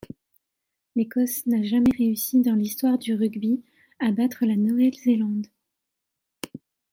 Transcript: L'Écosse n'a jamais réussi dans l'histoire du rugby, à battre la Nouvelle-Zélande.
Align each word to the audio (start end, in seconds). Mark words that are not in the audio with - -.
L'Écosse 0.95 1.45
n'a 1.45 1.61
jamais 1.61 1.91
réussi 1.95 2.41
dans 2.41 2.55
l'histoire 2.55 2.97
du 2.97 3.13
rugby, 3.13 3.61
à 3.99 4.11
battre 4.11 4.47
la 4.47 4.55
Nouvelle-Zélande. 4.55 5.45